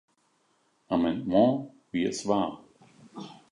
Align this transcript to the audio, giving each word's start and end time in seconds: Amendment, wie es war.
Amendment, 0.89 1.69
wie 1.91 2.05
es 2.05 2.27
war. 2.27 2.63